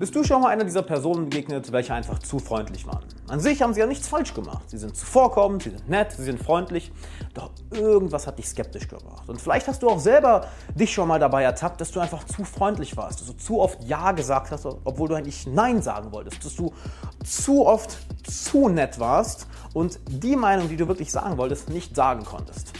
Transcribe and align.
Bist 0.00 0.14
du 0.14 0.24
schon 0.24 0.40
mal 0.40 0.48
einer 0.48 0.64
dieser 0.64 0.80
Personen 0.80 1.28
begegnet, 1.28 1.70
welche 1.72 1.92
einfach 1.92 2.18
zu 2.20 2.38
freundlich 2.38 2.86
waren? 2.86 3.04
An 3.28 3.38
sich 3.38 3.60
haben 3.60 3.74
sie 3.74 3.80
ja 3.80 3.86
nichts 3.86 4.08
falsch 4.08 4.32
gemacht. 4.32 4.62
Sie 4.70 4.78
sind 4.78 4.96
zuvorkommend, 4.96 5.62
sie 5.62 5.68
sind 5.68 5.90
nett, 5.90 6.12
sie 6.12 6.22
sind 6.24 6.42
freundlich, 6.42 6.90
doch 7.34 7.50
irgendwas 7.70 8.26
hat 8.26 8.38
dich 8.38 8.48
skeptisch 8.48 8.88
gemacht. 8.88 9.28
Und 9.28 9.42
vielleicht 9.42 9.68
hast 9.68 9.82
du 9.82 9.90
auch 9.90 9.98
selber 9.98 10.46
dich 10.74 10.90
schon 10.90 11.06
mal 11.06 11.18
dabei 11.18 11.42
ertappt, 11.42 11.82
dass 11.82 11.90
du 11.90 12.00
einfach 12.00 12.24
zu 12.24 12.44
freundlich 12.44 12.96
warst, 12.96 13.20
dass 13.20 13.26
du 13.26 13.34
zu 13.34 13.60
oft 13.60 13.84
Ja 13.84 14.12
gesagt 14.12 14.50
hast, 14.52 14.64
obwohl 14.64 15.10
du 15.10 15.16
eigentlich 15.16 15.46
Nein 15.46 15.82
sagen 15.82 16.12
wolltest, 16.12 16.46
dass 16.46 16.56
du 16.56 16.72
zu 17.22 17.66
oft 17.66 17.98
zu 18.24 18.70
nett 18.70 18.98
warst 19.00 19.48
und 19.74 20.00
die 20.08 20.34
Meinung, 20.34 20.70
die 20.70 20.78
du 20.78 20.88
wirklich 20.88 21.12
sagen 21.12 21.36
wolltest, 21.36 21.68
nicht 21.68 21.94
sagen 21.94 22.24
konntest. 22.24 22.72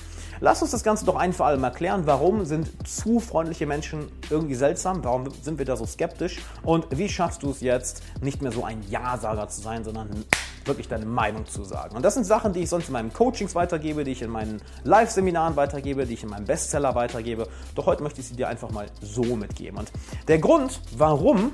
Lass 0.43 0.63
uns 0.63 0.71
das 0.71 0.83
Ganze 0.83 1.05
doch 1.05 1.17
ein 1.17 1.35
für 1.35 1.45
alle 1.45 1.59
mal 1.59 1.69
klären. 1.69 2.07
Warum 2.07 2.47
sind 2.47 2.71
zu 2.89 3.21
freundliche 3.21 3.67
Menschen 3.67 4.11
irgendwie 4.31 4.55
seltsam? 4.55 5.05
Warum 5.05 5.29
sind 5.43 5.59
wir 5.59 5.67
da 5.67 5.77
so 5.77 5.85
skeptisch? 5.85 6.39
Und 6.63 6.87
wie 6.91 7.11
schaffst 7.11 7.43
du 7.43 7.51
es 7.51 7.61
jetzt, 7.61 8.03
nicht 8.23 8.41
mehr 8.41 8.51
so 8.51 8.65
ein 8.65 8.83
Ja-Sager 8.89 9.49
zu 9.49 9.61
sein, 9.61 9.85
sondern 9.85 10.25
wirklich 10.65 10.89
deine 10.89 11.05
Meinung 11.05 11.45
zu 11.45 11.63
sagen? 11.65 11.95
Und 11.95 12.07
das 12.07 12.15
sind 12.15 12.25
Sachen, 12.25 12.55
die 12.55 12.61
ich 12.61 12.71
sonst 12.71 12.87
in 12.89 12.95
meinen 12.95 13.13
Coachings 13.13 13.55
weitergebe, 13.55 14.03
die 14.03 14.13
ich 14.13 14.23
in 14.23 14.31
meinen 14.31 14.63
Live-Seminaren 14.85 15.57
weitergebe, 15.57 16.07
die 16.07 16.15
ich 16.15 16.23
in 16.23 16.31
meinem 16.31 16.47
Bestseller 16.47 16.95
weitergebe. 16.95 17.47
Doch 17.75 17.85
heute 17.85 18.03
möchte 18.03 18.23
ich 18.23 18.29
sie 18.29 18.37
dir 18.37 18.49
einfach 18.49 18.71
mal 18.71 18.87
so 19.03 19.37
mitgeben. 19.37 19.79
Und 19.79 19.93
der 20.27 20.39
Grund, 20.39 20.81
warum 20.97 21.53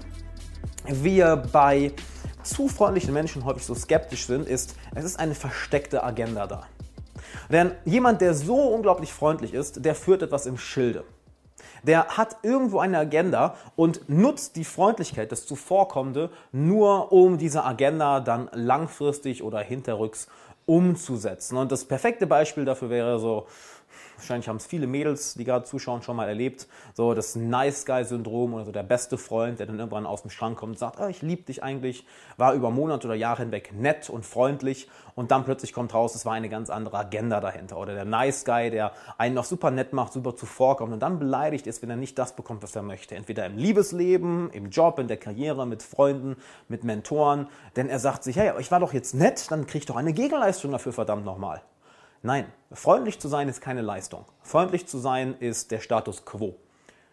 wir 0.87 1.43
bei 1.51 1.93
zu 2.45 2.69
freundlichen 2.69 3.13
Menschen 3.13 3.45
häufig 3.45 3.65
so 3.65 3.75
skeptisch 3.75 4.27
sind, 4.27 4.47
ist, 4.47 4.77
es 4.95 5.05
ist 5.05 5.19
eine 5.19 5.35
versteckte 5.35 6.05
Agenda 6.05 6.47
da. 6.47 6.69
Denn 7.51 7.73
jemand, 7.85 8.21
der 8.21 8.35
so 8.35 8.57
unglaublich 8.57 9.13
freundlich 9.13 9.55
ist, 9.55 9.85
der 9.85 9.95
führt 9.95 10.23
etwas 10.23 10.47
im 10.47 10.59
Schilde. 10.59 11.05
Der 11.83 12.17
hat 12.17 12.39
irgendwo 12.43 12.79
eine 12.81 12.99
Agenda 12.99 13.55
und 13.77 14.09
nutzt 14.09 14.57
die 14.57 14.65
Freundlichkeit, 14.65 15.31
das 15.31 15.47
Zuvorkommende, 15.47 16.31
nur 16.53 17.13
um 17.13 17.39
diese 17.39 17.65
Agenda 17.65 18.21
dann 18.21 18.49
langfristig 18.53 19.43
oder 19.43 19.61
hinterrücks 19.61 20.27
umzusetzen. 20.66 21.57
Und 21.57 21.71
das 21.71 21.85
perfekte 21.85 22.27
Beispiel 22.27 22.65
dafür 22.65 22.91
wäre 22.91 23.19
so, 23.19 23.47
wahrscheinlich 24.17 24.49
haben 24.49 24.57
es 24.57 24.67
viele 24.67 24.87
Mädels, 24.87 25.35
die 25.35 25.45
gerade 25.45 25.65
zuschauen, 25.65 26.03
schon 26.03 26.17
mal 26.17 26.29
erlebt, 26.29 26.67
so 26.95 27.15
das 27.15 27.37
Nice 27.37 27.87
Guy-Syndrom 27.87 28.55
oder 28.55 28.65
so 28.65 28.73
der 28.73 28.83
beste 28.83 29.19
Freund, 29.19 29.59
der 29.59 29.67
dann 29.67 29.79
irgendwann 29.79 30.07
aus 30.07 30.23
dem 30.23 30.31
Schrank 30.31 30.59
kommt 30.59 30.73
und 30.73 30.79
sagt, 30.79 31.01
oh, 31.01 31.07
ich 31.07 31.23
liebe 31.23 31.43
dich 31.43 31.63
eigentlich, 31.63 32.07
war 32.37 32.55
über 32.55 32.71
Monate 32.71 33.07
oder 33.07 33.15
Jahre 33.15 33.43
hinweg 33.43 33.73
nett 33.75 34.11
und 34.11 34.27
freundlich 34.27 34.89
und 35.17 35.31
dann 35.31 35.45
plötzlich 35.45 35.73
kommt 35.73 35.95
raus, 35.95 36.15
es 36.15 36.27
war 36.27 36.35
eine 36.35 36.49
ganz 36.49 36.69
andere 36.69 36.99
Agenda 36.99 37.41
dahinter. 37.41 37.79
Oder 37.79 37.95
der 37.95 38.05
Nice 38.05 38.45
Guy, 38.45 38.71
der 38.71 38.93
einen 39.17 39.35
noch 39.35 39.45
super 39.45 39.71
nett 39.71 39.93
macht, 39.93 40.13
super 40.13 40.37
zuvorkommt 40.37 40.93
und 40.93 41.01
dann 41.01 41.19
beleidigt 41.19 41.67
ist, 41.67 41.83
wenn 41.83 41.91
er 41.91 41.97
nicht 41.97 42.19
das 42.19 42.37
bekommt, 42.37 42.63
was 42.63 42.77
er 42.77 42.83
möchte. 42.83 43.15
Entweder 43.15 43.47
im 43.47 43.57
Liebesleben, 43.57 44.51
im 44.51 44.71
Job, 44.71 44.99
in 44.99 45.09
der 45.09 45.17
Karriere, 45.17 45.67
mit 45.67 45.83
Freunden, 45.83 46.37
mit 46.69 46.85
Mentoren, 46.85 47.49
denn 47.77 47.89
er 47.89 47.99
sagt 47.99 48.25
sich, 48.25 48.37
hey, 48.37 48.53
ich 48.59 48.71
war 48.71 48.81
doch 48.81 48.93
jetzt 48.93 49.15
nett, 49.15 49.51
dann 49.51 49.67
krieg 49.67 49.81
ich 49.81 49.87
doch 49.87 49.97
eine 49.97 50.13
Gegenleistung 50.13 50.71
dafür, 50.71 50.93
verdammt 50.93 51.25
nochmal. 51.25 51.63
Nein, 52.27 52.46
freundlich 52.73 53.21
zu 53.21 53.29
sein 53.29 53.49
ist 53.49 53.60
keine 53.60 53.82
Leistung. 53.82 54.24
Freundlich 54.43 54.88
zu 54.88 54.99
sein 54.99 55.37
ist 55.38 55.71
der 55.71 55.79
Status 55.79 56.24
quo. 56.24 56.57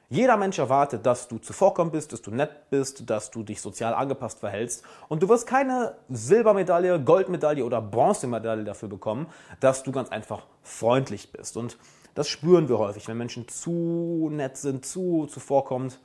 Jeder 0.10 0.38
Mensch 0.38 0.58
erwartet, 0.58 1.06
dass 1.06 1.28
du 1.28 1.38
zuvorkommend 1.38 1.94
bist, 1.94 2.14
dass 2.14 2.24
du 2.24 2.32
nett 2.32 2.72
bist, 2.72 3.08
dass 3.08 3.30
du 3.30 3.44
dich 3.44 3.62
sozial 3.62 3.94
angepasst 3.94 4.40
verhältst. 4.40 4.84
Und 5.10 5.22
du 5.22 5.30
wirst 5.30 5.46
keine 5.46 5.98
Silbermedaille, 6.10 7.00
Goldmedaille 7.00 7.64
oder 7.64 7.80
Bronzemedaille 7.80 8.64
dafür 8.64 8.90
bekommen, 8.90 9.28
dass 9.60 9.84
du 9.84 9.92
ganz 9.92 10.10
einfach 10.10 10.48
freundlich 10.64 11.32
bist. 11.32 11.58
Und 11.58 11.78
das 12.16 12.28
spüren 12.28 12.68
wir 12.68 12.80
häufig, 12.80 13.08
wenn 13.08 13.20
Menschen 13.20 13.48
zu 13.48 14.30
nett 14.32 14.58
sind, 14.58 14.84
zu 14.84 15.28
zuvorkommend. 15.28 16.00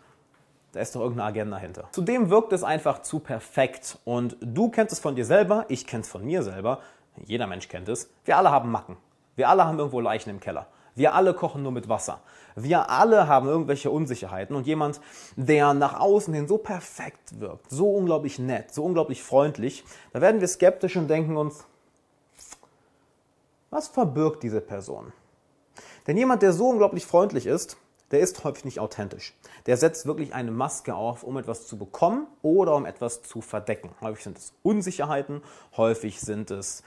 Da 0.73 0.81
ist 0.81 0.95
doch 0.95 1.01
irgendeine 1.01 1.31
Agenda 1.31 1.56
hinter. 1.56 1.89
Zudem 1.92 2.29
wirkt 2.29 2.53
es 2.53 2.62
einfach 2.62 3.01
zu 3.01 3.20
perfekt. 3.20 3.97
Und 4.05 4.36
du 4.42 4.69
kennst 4.69 4.92
es 4.92 4.98
von 4.98 5.17
dir 5.17 5.25
selber, 5.25 5.64
ich 5.69 5.86
kenne 5.86 6.03
es 6.03 6.11
von 6.11 6.27
mir 6.27 6.42
selber. 6.42 6.81
Jeder 7.24 7.47
Mensch 7.47 7.69
kennt 7.69 7.88
es. 7.88 8.11
Wir 8.24 8.36
alle 8.36 8.50
haben 8.50 8.70
Macken. 8.70 8.97
Wir 9.36 9.48
alle 9.48 9.64
haben 9.64 9.78
irgendwo 9.78 10.00
Leichen 10.00 10.30
im 10.30 10.40
Keller. 10.40 10.67
Wir 10.95 11.14
alle 11.14 11.33
kochen 11.33 11.62
nur 11.62 11.70
mit 11.70 11.89
Wasser. 11.89 12.20
Wir 12.56 12.90
alle 12.90 13.29
haben 13.29 13.46
irgendwelche 13.46 13.90
Unsicherheiten 13.90 14.56
und 14.56 14.67
jemand, 14.67 15.01
der 15.36 15.73
nach 15.73 16.01
außen 16.01 16.34
hin 16.34 16.48
so 16.48 16.58
perfekt 16.58 17.39
wirkt, 17.39 17.70
so 17.70 17.95
unglaublich 17.95 18.40
nett, 18.40 18.74
so 18.74 18.84
unglaublich 18.84 19.23
freundlich, 19.23 19.84
da 20.12 20.20
werden 20.20 20.40
wir 20.40 20.48
skeptisch 20.48 20.96
und 20.96 21.07
denken 21.07 21.36
uns, 21.36 21.64
was 23.70 23.86
verbirgt 23.86 24.42
diese 24.42 24.61
Person? 24.61 25.12
Denn 26.08 26.17
jemand, 26.17 26.42
der 26.42 26.52
so 26.52 26.68
unglaublich 26.68 27.07
freundlich 27.07 27.46
ist, 27.46 27.77
der 28.11 28.20
ist 28.20 28.42
häufig 28.42 28.64
nicht 28.64 28.80
authentisch. 28.80 29.34
Der 29.67 29.77
setzt 29.77 30.07
wirklich 30.07 30.34
eine 30.34 30.51
Maske 30.51 30.95
auf, 30.95 31.23
um 31.23 31.36
etwas 31.36 31.67
zu 31.67 31.77
bekommen 31.77 32.27
oder 32.40 32.74
um 32.74 32.86
etwas 32.86 33.23
zu 33.23 33.42
verdecken. 33.42 33.90
Häufig 34.01 34.24
sind 34.24 34.39
es 34.39 34.55
Unsicherheiten, 34.62 35.42
häufig 35.77 36.20
sind 36.20 36.51
es 36.51 36.83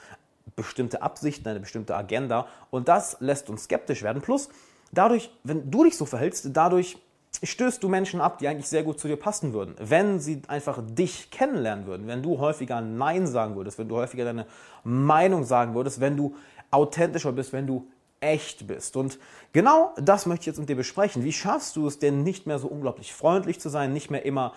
bestimmte 0.56 1.02
Absichten, 1.02 1.48
eine 1.48 1.60
bestimmte 1.60 1.96
Agenda 1.96 2.48
und 2.70 2.88
das 2.88 3.18
lässt 3.20 3.50
uns 3.50 3.64
skeptisch 3.66 4.04
werden. 4.04 4.22
Plus, 4.22 4.50
dadurch, 4.92 5.32
wenn 5.44 5.72
du 5.72 5.84
dich 5.84 5.98
so 5.98 6.06
verhältst, 6.06 6.50
dadurch 6.54 6.98
stößt 7.44 7.82
du 7.82 7.90
Menschen 7.90 8.22
ab, 8.22 8.40
die 8.40 8.48
eigentlich 8.48 8.68
sehr 8.68 8.84
gut 8.84 9.00
zu 9.00 9.08
dir 9.08 9.16
passen 9.16 9.54
würden. 9.54 9.76
Wenn 9.80 10.20
sie 10.20 10.42
einfach 10.48 10.82
dich 10.84 11.32
kennenlernen 11.32 11.86
würden, 11.86 12.08
wenn 12.08 12.22
du 12.22 12.40
häufiger 12.40 12.82
Nein 12.82 13.26
sagen 13.26 13.56
würdest, 13.56 13.80
wenn 13.80 13.88
du 13.88 13.96
häufiger 13.96 14.26
deine 14.26 14.46
Meinung 14.84 15.44
sagen 15.44 15.74
würdest, 15.74 16.02
wenn 16.02 16.18
du 16.18 16.36
authentischer 16.72 17.32
bist, 17.32 17.54
wenn 17.54 17.68
du 17.68 17.88
echt 18.20 18.68
bist. 18.68 18.96
Und 18.96 19.18
genau 19.52 19.94
das 19.98 20.26
möchte 20.26 20.44
ich 20.44 20.48
jetzt 20.48 20.60
mit 20.60 20.70
dir 20.70 20.76
besprechen. 20.76 21.24
Wie 21.24 21.34
schaffst 21.34 21.76
du 21.76 21.88
es 21.88 22.00
denn 22.00 22.24
nicht 22.24 22.46
mehr 22.46 22.60
so 22.60 22.68
unglaublich 22.68 23.14
freundlich 23.14 23.60
zu 23.60 23.70
sein, 23.70 23.94
nicht 23.94 24.12
mehr 24.12 24.26
immer 24.26 24.54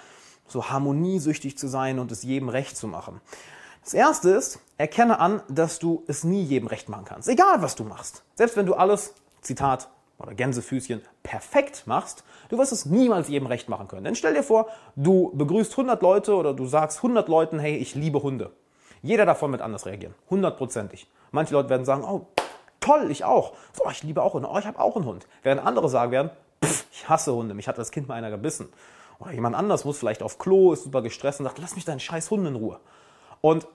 so 0.46 0.68
harmoniesüchtig 0.68 1.56
zu 1.56 1.66
sein 1.68 1.98
und 1.98 2.12
es 2.12 2.22
jedem 2.22 2.50
recht 2.50 2.76
zu 2.76 2.86
machen? 2.86 3.20
Das 3.84 3.92
erste 3.92 4.30
ist, 4.30 4.60
erkenne 4.78 5.20
an, 5.20 5.42
dass 5.46 5.78
du 5.78 6.04
es 6.06 6.24
nie 6.24 6.42
jedem 6.42 6.68
recht 6.68 6.88
machen 6.88 7.04
kannst. 7.04 7.28
Egal 7.28 7.60
was 7.60 7.76
du 7.76 7.84
machst. 7.84 8.24
Selbst 8.34 8.56
wenn 8.56 8.64
du 8.64 8.72
alles, 8.72 9.14
Zitat 9.42 9.90
oder 10.18 10.32
Gänsefüßchen, 10.32 11.02
perfekt 11.22 11.82
machst, 11.86 12.24
du 12.48 12.56
wirst 12.56 12.72
es 12.72 12.86
niemals 12.86 13.28
jedem 13.28 13.46
recht 13.46 13.68
machen 13.68 13.86
können. 13.86 14.04
Denn 14.04 14.14
stell 14.14 14.32
dir 14.32 14.42
vor, 14.42 14.68
du 14.96 15.32
begrüßt 15.34 15.72
100 15.72 16.00
Leute 16.00 16.34
oder 16.34 16.54
du 16.54 16.64
sagst 16.66 16.98
100 16.98 17.28
Leuten, 17.28 17.58
hey, 17.58 17.76
ich 17.76 17.94
liebe 17.94 18.22
Hunde. 18.22 18.52
Jeder 19.02 19.26
davon 19.26 19.52
wird 19.52 19.60
anders 19.60 19.84
reagieren. 19.84 20.14
Hundertprozentig. 20.30 21.10
Manche 21.30 21.52
Leute 21.52 21.68
werden 21.68 21.84
sagen, 21.84 22.04
oh, 22.04 22.28
toll, 22.80 23.10
ich 23.10 23.26
auch. 23.26 23.52
So, 23.74 23.84
ich 23.90 24.02
liebe 24.02 24.22
auch 24.22 24.32
Hunde. 24.32 24.48
Oh, 24.50 24.58
ich 24.58 24.64
habe 24.64 24.78
auch 24.78 24.96
einen 24.96 25.04
Hund. 25.04 25.26
Während 25.42 25.62
andere 25.62 25.90
sagen 25.90 26.10
werden, 26.10 26.30
pff, 26.64 26.86
ich 26.90 27.06
hasse 27.10 27.34
Hunde, 27.34 27.52
mich 27.52 27.68
hat 27.68 27.76
das 27.76 27.90
Kind 27.90 28.08
mal 28.08 28.14
einer 28.14 28.30
gebissen. 28.30 28.72
Oder 29.18 29.32
jemand 29.32 29.56
anders 29.56 29.84
muss 29.84 29.98
vielleicht 29.98 30.22
auf 30.22 30.38
Klo, 30.38 30.72
ist 30.72 30.84
super 30.84 31.02
gestresst 31.02 31.40
und 31.40 31.44
sagt, 31.44 31.58
lass 31.58 31.74
mich 31.74 31.84
deinen 31.84 32.00
scheiß 32.00 32.30
Hund 32.30 32.46
in 32.46 32.54
Ruhe. 32.54 32.80
Und 33.44 33.68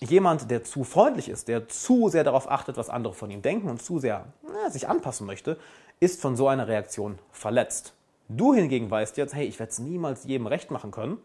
jemand, 0.00 0.50
der 0.50 0.64
zu 0.64 0.82
freundlich 0.82 1.28
ist, 1.28 1.48
der 1.48 1.68
zu 1.68 2.08
sehr 2.08 2.24
darauf 2.24 2.50
achtet, 2.50 2.78
was 2.78 2.88
andere 2.88 3.12
von 3.12 3.30
ihm 3.30 3.42
denken 3.42 3.68
und 3.68 3.82
zu 3.82 3.98
sehr 3.98 4.24
na, 4.42 4.70
sich 4.70 4.88
anpassen 4.88 5.26
möchte, 5.26 5.58
ist 6.00 6.22
von 6.22 6.36
so 6.36 6.48
einer 6.48 6.68
Reaktion 6.68 7.18
verletzt. 7.30 7.92
Du 8.30 8.54
hingegen 8.54 8.90
weißt 8.90 9.18
jetzt, 9.18 9.34
hey, 9.34 9.44
ich 9.44 9.58
werde 9.58 9.72
es 9.72 9.78
niemals 9.78 10.24
jedem 10.24 10.46
recht 10.46 10.70
machen 10.70 10.90
können. 10.90 11.18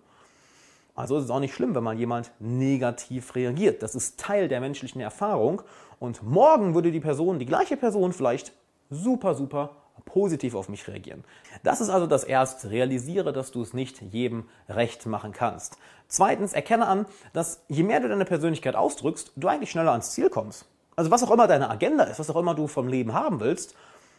Also 0.94 1.18
ist 1.18 1.24
es 1.24 1.30
auch 1.30 1.40
nicht 1.40 1.54
schlimm, 1.54 1.74
wenn 1.74 1.86
mal 1.86 1.98
jemand 1.98 2.32
negativ 2.40 3.34
reagiert. 3.34 3.82
Das 3.82 3.96
ist 3.96 4.20
Teil 4.20 4.50
der 4.50 4.60
menschlichen 4.60 5.00
Erfahrung. 5.00 5.62
Und 6.02 6.22
morgen 6.22 6.76
würde 6.76 6.92
die 6.92 7.00
Person, 7.00 7.40
die 7.40 7.46
gleiche 7.46 7.78
Person 7.78 8.12
vielleicht 8.12 8.52
super, 8.90 9.36
super 9.36 9.78
positiv 10.06 10.56
auf 10.56 10.70
mich 10.70 10.88
reagieren. 10.88 11.24
Das 11.64 11.82
ist 11.82 11.90
also 11.90 12.08
das 12.08 12.24
Erste. 12.24 12.70
Realisiere, 12.70 13.34
dass 13.34 13.52
du 13.52 13.62
es 13.62 13.74
nicht 13.74 14.02
jedem 14.02 14.46
recht 14.68 15.06
machen 15.06 15.32
kannst. 15.32 15.78
Zweitens, 16.08 16.54
erkenne 16.54 16.88
an, 16.88 17.06
dass 17.34 17.64
je 17.68 17.84
mehr 17.84 18.00
du 18.00 18.10
deine 18.10 18.26
Persönlichkeit 18.26 18.76
ausdrückst, 18.76 19.34
du 19.36 19.48
eigentlich 19.48 19.72
schneller 19.72 19.92
ans 19.92 20.12
Ziel 20.12 20.30
kommst. 20.30 20.66
Also 20.96 21.12
was 21.12 21.24
auch 21.24 21.32
immer 21.32 21.48
deine 21.48 21.70
Agenda 21.70 22.04
ist, 22.04 22.20
was 22.20 22.30
auch 22.30 22.36
immer 22.36 22.56
du 22.56 22.68
vom 22.68 22.88
Leben 22.88 23.14
haben 23.14 23.40
willst, 23.40 23.76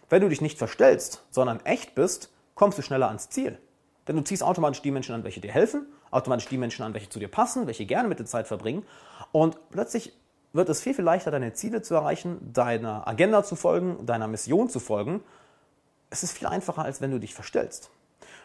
wenn 0.09 0.23
du 0.23 0.29
dich 0.29 0.41
nicht 0.41 0.59
verstellst, 0.59 1.25
sondern 1.31 1.61
echt 1.65 1.95
bist, 1.95 2.31
kommst 2.55 2.79
du 2.79 2.83
schneller 2.83 3.09
ans 3.09 3.29
Ziel. 3.29 3.59
Denn 4.09 4.17
du 4.17 4.23
ziehst 4.23 4.43
automatisch 4.43 4.83
die 4.83 4.91
Menschen 4.91 5.15
an, 5.15 5.25
welche 5.25 5.41
dir 5.41 5.53
helfen, 5.53 5.87
automatisch 6.11 6.49
die 6.49 6.59
Menschen 6.59 6.83
an, 6.85 6.95
welche 6.95 7.09
zu 7.09 7.19
dir 7.19 7.29
passen, 7.29 7.67
welche 7.67 7.87
gerne 7.87 8.09
mit 8.09 8.19
der 8.19 8.27
Zeit 8.27 8.49
verbringen. 8.49 8.85
Und 9.31 9.59
plötzlich 9.71 10.13
wird 10.53 10.69
es 10.69 10.81
viel, 10.81 10.95
viel 10.95 11.05
leichter, 11.05 11.31
deine 11.31 11.53
Ziele 11.53 11.83
zu 11.83 11.95
erreichen, 11.95 12.53
deiner 12.53 13.07
Agenda 13.07 13.45
zu 13.45 13.57
folgen, 13.57 14.05
deiner 14.07 14.27
Mission 14.27 14.69
zu 14.69 14.81
folgen. 14.81 15.23
Es 16.11 16.23
ist 16.23 16.37
viel 16.37 16.49
einfacher, 16.49 16.85
als 16.85 17.01
wenn 17.01 17.11
du 17.11 17.19
dich 17.19 17.35
verstellst. 17.35 17.91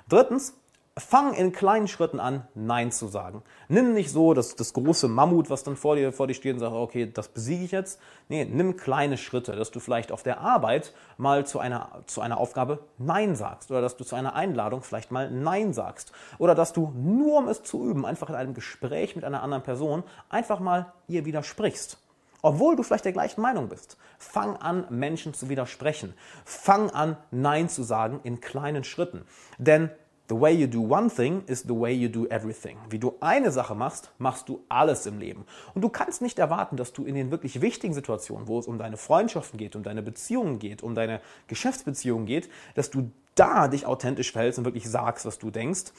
Drittens, 0.07 0.53
Fang 0.97 1.33
in 1.33 1.51
kleinen 1.51 1.89
Schritten 1.89 2.21
an, 2.21 2.47
Nein 2.55 2.89
zu 2.89 3.09
sagen. 3.09 3.43
Nimm 3.67 3.93
nicht 3.93 4.09
so 4.11 4.33
das, 4.33 4.55
das 4.55 4.71
große 4.71 5.09
Mammut, 5.09 5.49
was 5.49 5.63
dann 5.63 5.75
vor 5.75 5.97
dir, 5.97 6.13
vor 6.13 6.25
dir 6.25 6.35
steht 6.35 6.53
und 6.53 6.61
sagt, 6.61 6.73
okay, 6.73 7.11
das 7.13 7.27
besiege 7.27 7.65
ich 7.65 7.71
jetzt. 7.71 7.99
Nee, 8.29 8.45
nimm 8.45 8.77
kleine 8.77 9.17
Schritte, 9.17 9.57
dass 9.57 9.71
du 9.71 9.81
vielleicht 9.81 10.13
auf 10.13 10.23
der 10.23 10.39
Arbeit 10.39 10.93
mal 11.17 11.45
zu 11.45 11.59
einer, 11.59 12.01
zu 12.05 12.21
einer 12.21 12.37
Aufgabe 12.37 12.79
Nein 12.97 13.35
sagst 13.35 13.71
oder 13.71 13.81
dass 13.81 13.97
du 13.97 14.05
zu 14.05 14.15
einer 14.15 14.35
Einladung 14.35 14.83
vielleicht 14.83 15.11
mal 15.11 15.29
Nein 15.29 15.73
sagst 15.73 16.13
oder 16.37 16.55
dass 16.55 16.71
du 16.71 16.93
nur 16.95 17.39
um 17.39 17.49
es 17.49 17.61
zu 17.61 17.85
üben, 17.85 18.05
einfach 18.05 18.29
in 18.29 18.35
einem 18.35 18.53
Gespräch 18.53 19.17
mit 19.17 19.25
einer 19.25 19.43
anderen 19.43 19.63
Person 19.63 20.01
einfach 20.29 20.61
mal 20.61 20.93
ihr 21.09 21.25
widersprichst. 21.25 21.97
Obwohl 22.45 22.75
du 22.75 22.83
vielleicht 22.83 23.05
der 23.05 23.11
gleichen 23.11 23.41
Meinung 23.41 23.69
bist. 23.69 23.97
Fang 24.19 24.55
an, 24.57 24.85
Menschen 24.91 25.33
zu 25.33 25.49
widersprechen. 25.49 26.13
Fang 26.43 26.91
an, 26.91 27.17
Nein 27.31 27.69
zu 27.69 27.81
sagen 27.81 28.19
in 28.21 28.39
kleinen 28.39 28.83
Schritten. 28.83 29.25
Denn 29.57 29.89
The 30.29 30.39
way 30.39 30.53
you 30.53 30.65
do 30.67 30.81
one 30.81 31.09
thing 31.09 31.43
is 31.45 31.61
the 31.61 31.79
way 31.79 31.93
you 31.93 32.07
do 32.07 32.25
everything. 32.27 32.77
Wie 32.89 32.97
du 32.97 33.15
eine 33.19 33.51
Sache 33.51 33.75
machst, 33.75 34.11
machst 34.17 34.49
du 34.49 34.63
alles 34.69 35.05
im 35.05 35.19
Leben. 35.19 35.45
Und 35.75 35.83
du 35.83 35.89
kannst 35.89 36.21
nicht 36.21 36.39
erwarten, 36.39 36.77
dass 36.77 36.93
du 36.93 37.05
in 37.05 37.13
den 37.13 37.29
wirklich 37.29 37.61
wichtigen 37.61 37.93
Situationen, 37.93 38.47
wo 38.47 38.57
es 38.57 38.67
um 38.67 38.79
deine 38.79 38.97
Freundschaften 38.97 39.57
geht, 39.57 39.75
um 39.75 39.83
deine 39.83 40.01
Beziehungen 40.01 40.57
geht, 40.57 40.81
um 40.81 40.95
deine 40.95 41.21
Geschäftsbeziehungen 41.47 42.25
geht, 42.25 42.49
dass 42.73 42.89
du 42.89 43.11
da 43.35 43.67
dich 43.67 43.85
authentisch 43.85 44.31
verhältst 44.31 44.57
und 44.59 44.65
wirklich 44.65 44.89
sagst, 44.89 45.25
was 45.25 45.37
du 45.37 45.51
denkst. 45.51 45.93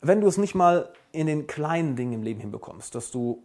Wenn 0.00 0.20
du 0.20 0.26
es 0.26 0.36
nicht 0.36 0.54
mal 0.54 0.92
in 1.12 1.28
den 1.28 1.46
kleinen 1.46 1.94
Dingen 1.94 2.14
im 2.14 2.22
Leben 2.22 2.40
hinbekommst, 2.40 2.94
dass 2.94 3.12
du 3.12 3.42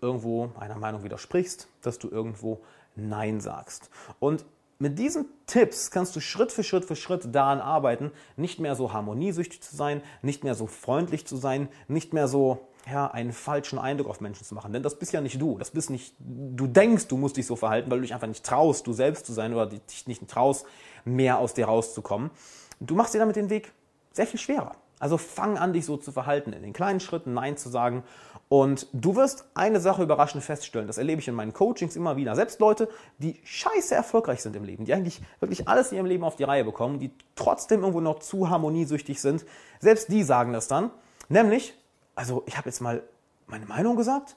irgendwo 0.00 0.50
einer 0.58 0.76
Meinung 0.76 1.02
widersprichst, 1.02 1.68
dass 1.82 1.98
du 1.98 2.08
irgendwo 2.08 2.60
Nein 2.96 3.40
sagst. 3.40 3.90
Und 4.18 4.44
mit 4.78 4.98
diesen 4.98 5.26
Tipps 5.46 5.90
kannst 5.90 6.14
du 6.14 6.20
Schritt 6.20 6.52
für 6.52 6.62
Schritt 6.62 6.84
für 6.84 6.94
Schritt 6.94 7.34
daran 7.34 7.60
arbeiten, 7.60 8.12
nicht 8.36 8.60
mehr 8.60 8.76
so 8.76 8.92
harmoniesüchtig 8.92 9.60
zu 9.60 9.74
sein, 9.74 10.02
nicht 10.22 10.44
mehr 10.44 10.54
so 10.54 10.68
freundlich 10.68 11.26
zu 11.26 11.36
sein, 11.36 11.68
nicht 11.88 12.12
mehr 12.12 12.28
so 12.28 12.68
ja, 12.90 13.08
einen 13.08 13.32
falschen 13.32 13.78
Eindruck 13.78 14.08
auf 14.08 14.20
Menschen 14.20 14.44
zu 14.44 14.54
machen. 14.54 14.72
Denn 14.72 14.84
das 14.84 14.98
bist 14.98 15.12
ja 15.12 15.20
nicht 15.20 15.40
du. 15.40 15.58
Das 15.58 15.72
bist 15.72 15.90
nicht, 15.90 16.14
du 16.20 16.68
denkst, 16.68 17.08
du 17.08 17.16
musst 17.16 17.36
dich 17.36 17.46
so 17.46 17.56
verhalten, 17.56 17.90
weil 17.90 17.98
du 17.98 18.02
dich 18.02 18.14
einfach 18.14 18.28
nicht 18.28 18.44
traust, 18.44 18.86
du 18.86 18.92
selbst 18.92 19.26
zu 19.26 19.32
sein 19.32 19.52
oder 19.52 19.66
dich 19.66 20.06
nicht 20.06 20.26
traust, 20.28 20.64
mehr 21.04 21.38
aus 21.38 21.54
dir 21.54 21.66
rauszukommen. 21.66 22.30
Du 22.78 22.94
machst 22.94 23.14
dir 23.14 23.18
damit 23.18 23.34
den 23.34 23.50
Weg 23.50 23.72
sehr 24.12 24.28
viel 24.28 24.38
schwerer. 24.38 24.76
Also 25.00 25.16
fang 25.16 25.58
an, 25.58 25.72
dich 25.72 25.86
so 25.86 25.96
zu 25.96 26.12
verhalten, 26.12 26.52
in 26.52 26.62
den 26.62 26.72
kleinen 26.72 27.00
Schritten 27.00 27.34
Nein 27.34 27.56
zu 27.56 27.68
sagen. 27.68 28.02
Und 28.48 28.86
du 28.92 29.14
wirst 29.14 29.44
eine 29.54 29.78
Sache 29.78 30.02
überraschend 30.02 30.42
feststellen. 30.42 30.86
Das 30.86 30.98
erlebe 30.98 31.20
ich 31.20 31.28
in 31.28 31.34
meinen 31.34 31.52
Coachings 31.52 31.96
immer 31.96 32.16
wieder. 32.16 32.34
Selbst 32.34 32.60
Leute, 32.60 32.88
die 33.18 33.38
scheiße 33.44 33.94
erfolgreich 33.94 34.42
sind 34.42 34.56
im 34.56 34.64
Leben, 34.64 34.86
die 34.86 34.94
eigentlich 34.94 35.20
wirklich 35.38 35.68
alles 35.68 35.92
in 35.92 35.98
ihrem 35.98 36.06
Leben 36.06 36.24
auf 36.24 36.36
die 36.36 36.44
Reihe 36.44 36.64
bekommen, 36.64 36.98
die 36.98 37.10
trotzdem 37.36 37.80
irgendwo 37.80 38.00
noch 38.00 38.20
zu 38.20 38.48
harmoniesüchtig 38.48 39.20
sind, 39.20 39.44
selbst 39.80 40.10
die 40.10 40.24
sagen 40.24 40.52
das 40.52 40.66
dann. 40.66 40.90
Nämlich, 41.28 41.74
also 42.14 42.42
ich 42.46 42.56
habe 42.56 42.68
jetzt 42.68 42.80
mal 42.80 43.02
meine 43.46 43.66
Meinung 43.66 43.96
gesagt 43.96 44.36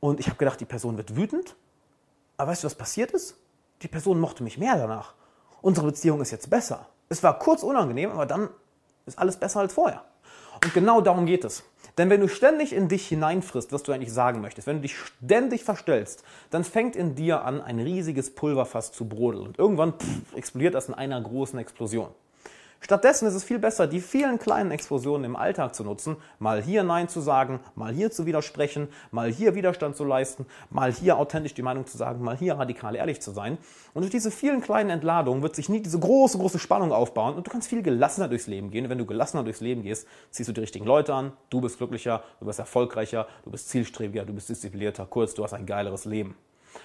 und 0.00 0.20
ich 0.20 0.26
habe 0.26 0.36
gedacht, 0.36 0.60
die 0.60 0.66
Person 0.66 0.98
wird 0.98 1.16
wütend. 1.16 1.56
Aber 2.36 2.50
weißt 2.50 2.64
du, 2.64 2.66
was 2.66 2.74
passiert 2.74 3.12
ist? 3.12 3.36
Die 3.82 3.88
Person 3.88 4.20
mochte 4.20 4.42
mich 4.42 4.58
mehr 4.58 4.76
danach. 4.76 5.14
Unsere 5.62 5.86
Beziehung 5.86 6.20
ist 6.20 6.30
jetzt 6.30 6.50
besser. 6.50 6.86
Es 7.08 7.22
war 7.22 7.38
kurz 7.38 7.62
unangenehm, 7.62 8.10
aber 8.10 8.26
dann 8.26 8.50
ist 9.06 9.18
alles 9.18 9.36
besser 9.36 9.60
als 9.60 9.74
vorher. 9.74 10.04
Und 10.62 10.74
genau 10.74 11.00
darum 11.00 11.26
geht 11.26 11.44
es. 11.44 11.64
Denn 11.98 12.10
wenn 12.10 12.20
du 12.20 12.28
ständig 12.28 12.74
in 12.74 12.88
dich 12.88 13.06
hineinfrisst, 13.08 13.72
was 13.72 13.82
du 13.82 13.92
eigentlich 13.92 14.12
sagen 14.12 14.40
möchtest, 14.40 14.66
wenn 14.66 14.76
du 14.76 14.82
dich 14.82 14.96
ständig 14.96 15.64
verstellst, 15.64 16.24
dann 16.50 16.64
fängt 16.64 16.94
in 16.94 17.14
dir 17.14 17.42
an, 17.44 17.62
ein 17.62 17.80
riesiges 17.80 18.34
Pulverfass 18.34 18.92
zu 18.92 19.06
brodeln. 19.06 19.46
Und 19.46 19.58
irgendwann 19.58 19.94
pff, 19.94 20.34
explodiert 20.34 20.74
das 20.74 20.88
in 20.88 20.94
einer 20.94 21.20
großen 21.20 21.58
Explosion. 21.58 22.08
Stattdessen 22.80 23.26
ist 23.26 23.34
es 23.34 23.42
viel 23.42 23.58
besser, 23.58 23.86
die 23.86 24.00
vielen 24.00 24.38
kleinen 24.38 24.70
Explosionen 24.70 25.24
im 25.24 25.36
Alltag 25.36 25.74
zu 25.74 25.82
nutzen, 25.82 26.16
mal 26.38 26.62
hier 26.62 26.82
Nein 26.82 27.08
zu 27.08 27.20
sagen, 27.20 27.60
mal 27.74 27.92
hier 27.92 28.10
zu 28.10 28.26
widersprechen, 28.26 28.88
mal 29.10 29.32
hier 29.32 29.54
Widerstand 29.54 29.96
zu 29.96 30.04
leisten, 30.04 30.46
mal 30.70 30.92
hier 30.92 31.16
authentisch 31.16 31.54
die 31.54 31.62
Meinung 31.62 31.86
zu 31.86 31.96
sagen, 31.96 32.22
mal 32.22 32.36
hier 32.36 32.54
radikal 32.54 32.94
ehrlich 32.94 33.20
zu 33.20 33.32
sein. 33.32 33.58
Und 33.94 34.02
durch 34.02 34.12
diese 34.12 34.30
vielen 34.30 34.60
kleinen 34.60 34.90
Entladungen 34.90 35.42
wird 35.42 35.56
sich 35.56 35.68
nie 35.68 35.80
diese 35.80 35.98
große, 35.98 36.38
große 36.38 36.58
Spannung 36.58 36.92
aufbauen 36.92 37.34
und 37.34 37.46
du 37.46 37.50
kannst 37.50 37.68
viel 37.68 37.82
gelassener 37.82 38.28
durchs 38.28 38.46
Leben 38.46 38.70
gehen. 38.70 38.88
Wenn 38.88 38.98
du 38.98 39.06
gelassener 39.06 39.42
durchs 39.42 39.60
Leben 39.60 39.82
gehst, 39.82 40.06
ziehst 40.30 40.48
du 40.48 40.52
die 40.52 40.60
richtigen 40.60 40.86
Leute 40.86 41.14
an, 41.14 41.32
du 41.50 41.60
bist 41.60 41.78
glücklicher, 41.78 42.22
du 42.40 42.46
bist 42.46 42.58
erfolgreicher, 42.58 43.26
du 43.44 43.50
bist 43.50 43.68
zielstrebiger, 43.70 44.24
du 44.24 44.32
bist 44.32 44.48
disziplinierter, 44.48 45.06
kurz, 45.06 45.34
du 45.34 45.42
hast 45.42 45.54
ein 45.54 45.66
geileres 45.66 46.04
Leben. 46.04 46.36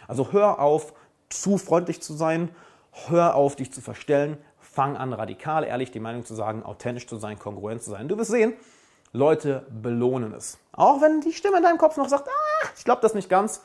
Also 0.08 0.32
hör 0.32 0.60
auf, 0.60 0.94
zu 1.30 1.58
freundlich 1.58 2.02
zu 2.02 2.14
sein, 2.14 2.50
hör 3.08 3.36
auf, 3.36 3.56
dich 3.56 3.72
zu 3.72 3.82
verstellen, 3.82 4.38
Fang 4.72 4.96
an, 4.96 5.12
radikal 5.12 5.66
ehrlich 5.66 5.92
die 5.92 6.00
Meinung 6.00 6.24
zu 6.24 6.34
sagen, 6.34 6.64
authentisch 6.64 7.06
zu 7.06 7.18
sein, 7.18 7.38
kongruent 7.38 7.84
zu 7.84 7.92
sein. 7.92 8.08
Du 8.08 8.18
wirst 8.18 8.32
sehen, 8.32 8.54
Leute 9.12 9.66
belohnen 9.70 10.34
es. 10.34 10.58
Auch 10.72 11.02
wenn 11.02 11.20
die 11.20 11.34
Stimme 11.34 11.58
in 11.58 11.64
deinem 11.64 11.78
Kopf 11.78 11.98
noch 11.98 12.08
sagt, 12.08 12.30
ah, 12.30 12.68
ich 12.78 12.86
glaube 12.86 13.02
das 13.02 13.14
nicht 13.14 13.28
ganz. 13.28 13.62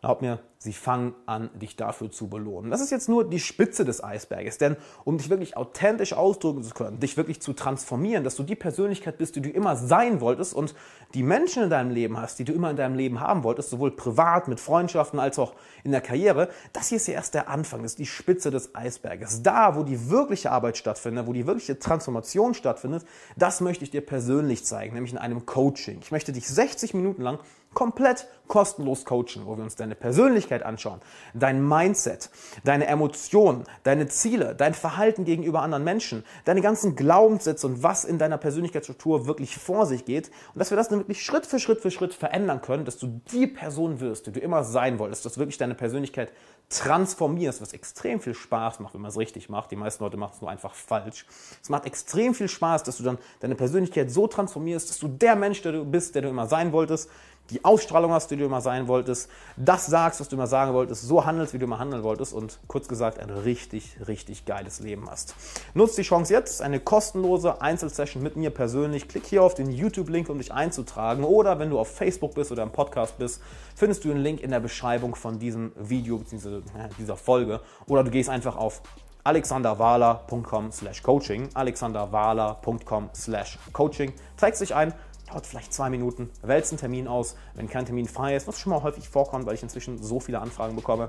Glaub 0.00 0.20
mir, 0.20 0.40
sie 0.62 0.72
fangen 0.72 1.14
an, 1.26 1.50
dich 1.54 1.74
dafür 1.74 2.10
zu 2.10 2.28
belohnen. 2.28 2.70
Das 2.70 2.80
ist 2.80 2.90
jetzt 2.90 3.08
nur 3.08 3.28
die 3.28 3.40
Spitze 3.40 3.84
des 3.84 4.02
Eisberges, 4.02 4.58
denn 4.58 4.76
um 5.04 5.18
dich 5.18 5.28
wirklich 5.28 5.56
authentisch 5.56 6.12
ausdrücken 6.12 6.62
zu 6.62 6.72
können, 6.72 7.00
dich 7.00 7.16
wirklich 7.16 7.42
zu 7.42 7.52
transformieren, 7.52 8.22
dass 8.22 8.36
du 8.36 8.44
die 8.44 8.54
Persönlichkeit 8.54 9.18
bist, 9.18 9.34
die 9.34 9.42
du 9.42 9.50
immer 9.50 9.76
sein 9.76 10.20
wolltest 10.20 10.54
und 10.54 10.74
die 11.14 11.24
Menschen 11.24 11.64
in 11.64 11.70
deinem 11.70 11.90
Leben 11.90 12.16
hast, 12.18 12.38
die 12.38 12.44
du 12.44 12.52
immer 12.52 12.70
in 12.70 12.76
deinem 12.76 12.94
Leben 12.94 13.20
haben 13.20 13.42
wolltest, 13.42 13.70
sowohl 13.70 13.90
privat, 13.90 14.46
mit 14.48 14.60
Freundschaften 14.60 15.18
als 15.18 15.38
auch 15.38 15.54
in 15.82 15.90
der 15.90 16.00
Karriere, 16.00 16.48
das 16.72 16.88
hier 16.88 16.96
ist 16.96 17.08
ja 17.08 17.14
erst 17.14 17.34
der 17.34 17.48
Anfang, 17.48 17.82
das 17.82 17.92
ist 17.92 17.98
die 17.98 18.06
Spitze 18.06 18.50
des 18.50 18.74
Eisberges. 18.74 19.42
Da, 19.42 19.76
wo 19.76 19.82
die 19.82 20.10
wirkliche 20.10 20.52
Arbeit 20.52 20.76
stattfindet, 20.76 21.26
wo 21.26 21.32
die 21.32 21.46
wirkliche 21.46 21.78
Transformation 21.78 22.54
stattfindet, 22.54 23.04
das 23.36 23.60
möchte 23.60 23.84
ich 23.84 23.90
dir 23.90 24.00
persönlich 24.00 24.64
zeigen, 24.64 24.94
nämlich 24.94 25.12
in 25.12 25.18
einem 25.18 25.44
Coaching. 25.44 25.98
Ich 26.02 26.12
möchte 26.12 26.32
dich 26.32 26.48
60 26.48 26.94
Minuten 26.94 27.22
lang 27.22 27.40
komplett 27.74 28.26
kostenlos 28.48 29.04
coachen, 29.04 29.46
wo 29.46 29.56
wir 29.56 29.64
uns 29.64 29.76
deine 29.76 29.94
Persönlichkeit 29.94 30.51
anschauen, 30.60 31.00
dein 31.32 31.66
Mindset, 31.66 32.28
deine 32.64 32.86
Emotionen, 32.86 33.64
deine 33.82 34.08
Ziele, 34.08 34.54
dein 34.54 34.74
Verhalten 34.74 35.24
gegenüber 35.24 35.62
anderen 35.62 35.84
Menschen, 35.84 36.24
deine 36.44 36.60
ganzen 36.60 36.94
Glaubenssätze 36.94 37.66
und 37.66 37.82
was 37.82 38.04
in 38.04 38.18
deiner 38.18 38.36
Persönlichkeitsstruktur 38.36 39.26
wirklich 39.26 39.56
vor 39.56 39.86
sich 39.86 40.04
geht 40.04 40.30
und 40.52 40.58
dass 40.58 40.70
wir 40.70 40.76
das 40.76 40.88
dann 40.88 40.98
wirklich 40.98 41.24
Schritt 41.24 41.46
für 41.46 41.58
Schritt 41.58 41.80
für 41.80 41.90
Schritt 41.90 42.12
verändern 42.12 42.60
können, 42.60 42.84
dass 42.84 42.98
du 42.98 43.20
die 43.32 43.46
Person 43.46 44.00
wirst, 44.00 44.26
die 44.26 44.32
du 44.32 44.40
immer 44.40 44.64
sein 44.64 44.98
wolltest, 44.98 45.24
dass 45.24 45.34
du 45.34 45.40
wirklich 45.40 45.56
deine 45.56 45.74
Persönlichkeit 45.74 46.30
transformierst, 46.72 47.60
was 47.60 47.72
extrem 47.72 48.20
viel 48.20 48.34
Spaß 48.34 48.80
macht, 48.80 48.94
wenn 48.94 49.02
man 49.02 49.10
es 49.10 49.18
richtig 49.18 49.48
macht. 49.48 49.70
Die 49.70 49.76
meisten 49.76 50.02
Leute 50.02 50.16
machen 50.16 50.32
es 50.34 50.40
nur 50.40 50.50
einfach 50.50 50.74
falsch. 50.74 51.26
Es 51.62 51.68
macht 51.68 51.86
extrem 51.86 52.34
viel 52.34 52.48
Spaß, 52.48 52.82
dass 52.82 52.96
du 52.96 53.02
dann 53.02 53.18
deine 53.40 53.54
Persönlichkeit 53.54 54.10
so 54.10 54.26
transformierst, 54.26 54.88
dass 54.88 54.98
du 54.98 55.08
der 55.08 55.36
Mensch, 55.36 55.62
der 55.62 55.72
du 55.72 55.84
bist, 55.84 56.14
der 56.14 56.22
du 56.22 56.28
immer 56.28 56.46
sein 56.46 56.72
wolltest, 56.72 57.10
die 57.50 57.64
Ausstrahlung 57.64 58.12
hast, 58.12 58.30
die 58.30 58.36
du 58.36 58.44
immer 58.44 58.60
sein 58.60 58.88
wolltest, 58.88 59.28
das 59.56 59.86
sagst, 59.86 60.20
was 60.20 60.28
du 60.28 60.36
immer 60.36 60.46
sagen 60.46 60.72
wolltest, 60.72 61.02
so 61.02 61.26
handelst, 61.26 61.52
wie 61.52 61.58
du 61.58 61.64
immer 61.64 61.78
handeln 61.78 62.02
wolltest 62.02 62.32
und 62.32 62.58
kurz 62.66 62.88
gesagt 62.88 63.18
ein 63.18 63.30
richtig, 63.30 63.96
richtig 64.06 64.46
geiles 64.46 64.80
Leben 64.80 65.08
hast. 65.10 65.34
Nutz 65.74 65.94
die 65.96 66.02
Chance 66.02 66.32
jetzt, 66.32 66.62
eine 66.62 66.80
kostenlose 66.80 67.60
Einzelsession 67.60 68.22
mit 68.22 68.36
mir 68.36 68.50
persönlich. 68.50 69.08
Klick 69.08 69.26
hier 69.26 69.42
auf 69.42 69.54
den 69.54 69.70
YouTube-Link, 69.70 70.28
um 70.28 70.38
dich 70.38 70.52
einzutragen 70.52 71.24
oder 71.24 71.58
wenn 71.58 71.70
du 71.70 71.78
auf 71.78 71.94
Facebook 71.94 72.34
bist 72.34 72.52
oder 72.52 72.62
im 72.62 72.70
Podcast 72.70 73.18
bist, 73.18 73.42
findest 73.74 74.04
du 74.04 74.08
den 74.08 74.18
Link 74.18 74.40
in 74.40 74.50
der 74.50 74.60
Beschreibung 74.60 75.14
von 75.14 75.38
diesem 75.38 75.72
Video 75.76 76.18
bzw. 76.18 76.62
dieser 76.98 77.16
Folge 77.16 77.60
oder 77.86 78.04
du 78.04 78.10
gehst 78.10 78.30
einfach 78.30 78.56
auf 78.56 78.82
alexanderwahler.com 79.24 80.72
slash 80.72 81.02
coaching, 81.02 81.48
alexanderwahler.com 81.54 83.10
slash 83.14 83.58
coaching, 83.72 84.12
trägst 84.36 84.60
dich 84.60 84.74
ein, 84.74 84.94
dauert 85.32 85.46
vielleicht 85.46 85.72
zwei 85.72 85.90
Minuten, 85.90 86.30
wählst 86.42 86.72
einen 86.72 86.78
Termin 86.78 87.08
aus, 87.08 87.36
wenn 87.54 87.68
kein 87.68 87.86
Termin 87.86 88.06
frei 88.06 88.36
ist, 88.36 88.46
was 88.46 88.58
schon 88.58 88.70
mal 88.70 88.82
häufig 88.82 89.08
vorkommt, 89.08 89.46
weil 89.46 89.54
ich 89.54 89.62
inzwischen 89.62 90.02
so 90.02 90.20
viele 90.20 90.40
Anfragen 90.40 90.76
bekomme, 90.76 91.08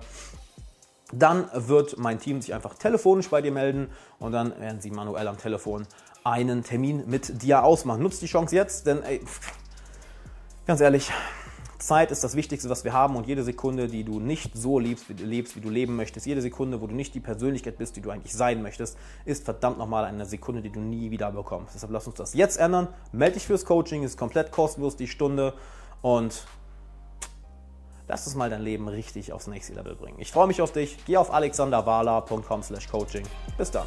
dann 1.12 1.50
wird 1.54 1.98
mein 1.98 2.20
Team 2.20 2.42
sich 2.42 2.54
einfach 2.54 2.76
telefonisch 2.76 3.30
bei 3.30 3.42
dir 3.42 3.52
melden 3.52 3.90
und 4.20 4.32
dann 4.32 4.60
werden 4.60 4.82
sie 4.82 4.92
manuell 4.92 5.28
am 5.28 5.38
Telefon 5.38 5.86
einen 6.24 6.64
Termin 6.64 7.04
mit 7.08 7.44
dir 7.44 7.64
ausmachen. 7.64 8.02
Nutzt 8.02 8.22
die 8.22 8.28
Chance 8.28 8.56
jetzt, 8.56 8.88
denn 8.88 9.04
ey, 9.04 9.22
ganz 10.66 10.80
ehrlich, 10.82 11.12
Zeit 11.88 12.12
ist 12.12 12.24
das 12.24 12.36
Wichtigste, 12.36 12.70
was 12.70 12.84
wir 12.84 12.94
haben 12.94 13.16
und 13.16 13.28
jede 13.28 13.44
Sekunde, 13.44 13.88
die 13.88 14.04
du 14.04 14.20
nicht 14.20 14.56
so 14.56 14.80
lebst, 14.80 15.10
wie 15.10 15.14
du 15.14 15.26
lebst, 15.26 15.56
wie 15.56 15.62
du 15.62 15.70
leben 15.70 15.96
möchtest, 15.96 16.26
jede 16.26 16.42
Sekunde, 16.42 16.82
wo 16.82 16.88
du 16.88 16.96
nicht 16.96 17.14
die 17.14 17.20
Persönlichkeit 17.20 17.78
bist, 17.78 17.96
die 17.96 18.02
du 18.02 18.10
eigentlich 18.10 18.34
sein 18.34 18.62
möchtest, 18.62 18.98
ist 19.26 19.46
verdammt 19.46 19.78
nochmal 19.78 20.06
eine 20.06 20.26
Sekunde, 20.26 20.62
die 20.62 20.70
du 20.70 20.80
nie 20.80 21.12
wieder 21.12 21.32
bekommst. 21.32 21.76
Deshalb 21.76 21.92
lass 21.92 22.08
uns 22.08 22.16
das 22.16 22.34
jetzt 22.34 22.58
ändern. 22.58 22.88
Melde 23.12 23.36
dich 23.36 23.48
fürs 23.48 23.66
Coaching, 23.66 24.04
ist 24.04 24.18
komplett 24.18 24.52
kostenlos 24.52 24.96
die 24.96 25.08
Stunde 25.08 25.54
und 26.02 26.46
lass 28.08 28.26
uns 28.28 28.36
mal 28.36 28.50
dein 28.50 28.62
Leben 28.62 28.88
richtig 28.88 29.34
aufs 29.34 29.48
nächste 29.48 29.74
Level 29.74 29.96
bringen. 29.96 30.18
Ich 30.20 30.32
freue 30.32 30.48
mich 30.48 30.62
auf 30.62 30.72
dich. 30.72 30.98
Geh 31.06 31.18
auf 31.18 31.34
alexanderwala.com/coaching. 31.34 33.24
Bis 33.58 33.72
dann. 33.72 33.86